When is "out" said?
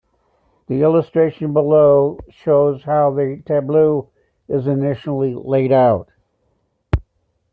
5.71-6.09